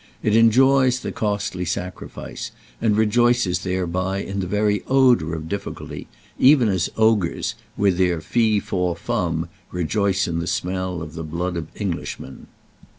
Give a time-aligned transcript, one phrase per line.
[0.23, 2.49] It enjoys the costly sacrifice
[2.81, 8.95] and rejoices thereby in the very odour of difficulty—even as ogres, with their "Fee faw
[8.95, 12.47] fum!" rejoice in the smell of the blood of Englishmen.